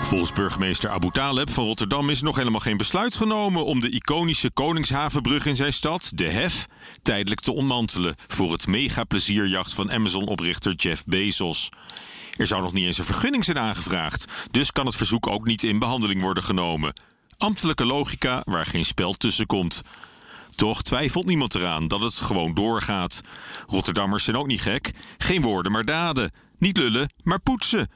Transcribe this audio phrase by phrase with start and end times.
[0.00, 4.50] Volgens burgemeester Abu Taleb van Rotterdam is nog helemaal geen besluit genomen om de iconische
[4.50, 6.66] Koningshavenbrug in zijn stad, de Hef,
[7.02, 11.68] tijdelijk te ontmantelen voor het mega-plezierjacht van Amazon-oprichter Jeff Bezos.
[12.36, 15.62] Er zou nog niet eens een vergunning zijn aangevraagd, dus kan het verzoek ook niet
[15.62, 16.92] in behandeling worden genomen.
[17.38, 19.80] Ambtelijke logica waar geen spel tussen komt.
[20.54, 23.20] Toch twijfelt niemand eraan dat het gewoon doorgaat.
[23.66, 24.90] Rotterdammers zijn ook niet gek.
[25.18, 26.32] Geen woorden, maar daden.
[26.58, 27.88] Niet lullen, maar poetsen.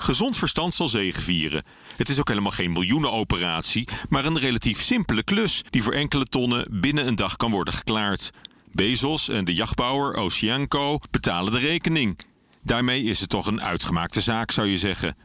[0.00, 1.64] Gezond verstand zal zegevieren.
[1.96, 6.80] Het is ook helemaal geen miljoenenoperatie, maar een relatief simpele klus die voor enkele tonnen
[6.80, 8.30] binnen een dag kan worden geklaard.
[8.72, 12.18] Bezos en de jachtbouwer Oceanco betalen de rekening.
[12.62, 15.16] Daarmee is het toch een uitgemaakte zaak, zou je zeggen.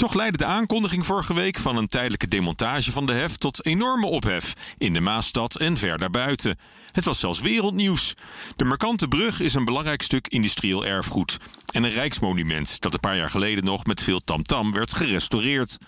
[0.00, 4.06] Toch leidde de aankondiging vorige week van een tijdelijke demontage van de hef tot enorme
[4.06, 6.58] ophef in de Maasstad en ver daarbuiten.
[6.92, 8.14] Het was zelfs wereldnieuws.
[8.56, 11.36] De markante brug is een belangrijk stuk industrieel erfgoed
[11.70, 15.78] en een rijksmonument dat een paar jaar geleden nog met veel tamtam werd gerestaureerd.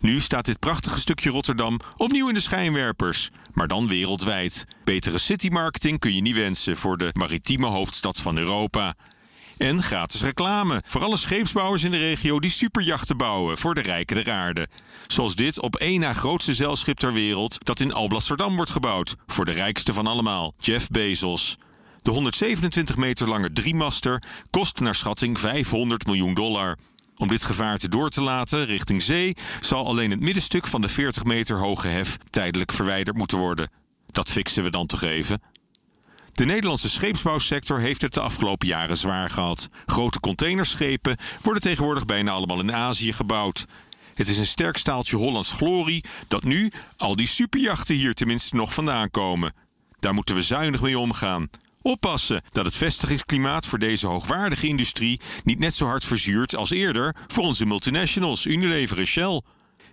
[0.00, 4.64] Nu staat dit prachtige stukje Rotterdam opnieuw in de schijnwerpers, maar dan wereldwijd.
[4.84, 8.94] Betere citymarketing kun je niet wensen voor de maritieme hoofdstad van Europa.
[9.56, 14.24] En gratis reclame voor alle scheepsbouwers in de regio die superjachten bouwen voor de rijken
[14.24, 14.68] der aarde.
[15.06, 19.44] Zoals dit op één na grootste zeilschip ter wereld dat in Alblasserdam wordt gebouwd voor
[19.44, 21.56] de rijkste van allemaal, Jeff Bezos.
[22.02, 26.78] De 127 meter lange driemaster kost naar schatting 500 miljoen dollar.
[27.16, 31.24] Om dit gevaarte door te laten richting zee zal alleen het middenstuk van de 40
[31.24, 33.68] meter hoge hef tijdelijk verwijderd moeten worden.
[34.06, 35.40] Dat fixen we dan toch even.
[36.34, 39.68] De Nederlandse scheepsbouwsector heeft het de afgelopen jaren zwaar gehad.
[39.86, 43.66] Grote containerschepen worden tegenwoordig bijna allemaal in Azië gebouwd.
[44.14, 48.74] Het is een sterk staaltje Hollands glorie dat nu al die superjachten hier tenminste nog
[48.74, 49.52] vandaan komen.
[50.00, 51.48] Daar moeten we zuinig mee omgaan.
[51.82, 57.16] Oppassen dat het vestigingsklimaat voor deze hoogwaardige industrie niet net zo hard verzuurt als eerder
[57.26, 59.42] voor onze multinationals Unilever en Shell.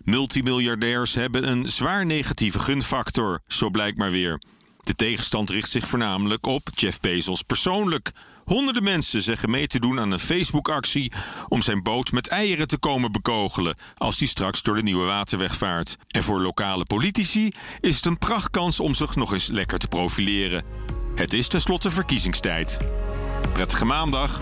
[0.03, 4.41] Multimiljardairs hebben een zwaar negatieve gunfactor, zo blijkt maar weer.
[4.81, 8.12] De tegenstand richt zich voornamelijk op Jeff Bezos persoonlijk.
[8.46, 11.12] Honderden mensen zeggen mee te doen aan een Facebook-actie
[11.47, 15.56] om zijn boot met eieren te komen bekogelen als die straks door de nieuwe waterweg
[15.56, 15.97] vaart.
[16.08, 20.64] En voor lokale politici is het een prachtkans om zich nog eens lekker te profileren.
[21.16, 22.80] Het is tenslotte verkiezingstijd.
[23.53, 24.42] Prettige maandag.